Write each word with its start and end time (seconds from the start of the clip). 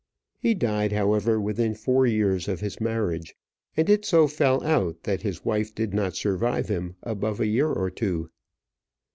He 0.39 0.55
died, 0.55 0.91
however, 0.93 1.39
within 1.39 1.75
four 1.75 2.07
years 2.07 2.47
of 2.47 2.59
his 2.59 2.81
marriage, 2.81 3.35
and 3.77 3.87
it 3.87 4.03
so 4.03 4.25
fell 4.25 4.63
out 4.63 5.03
that 5.03 5.21
his 5.21 5.45
wife 5.45 5.75
did 5.75 5.93
not 5.93 6.15
survive 6.15 6.69
him 6.69 6.95
above 7.03 7.39
a 7.39 7.45
year 7.45 7.67
or 7.69 7.91
two. 7.91 8.31